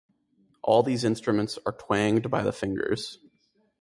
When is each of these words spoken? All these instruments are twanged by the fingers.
All 0.63 0.81
these 0.81 1.03
instruments 1.03 1.59
are 1.63 1.73
twanged 1.77 2.31
by 2.31 2.41
the 2.41 2.51
fingers. 2.51 3.19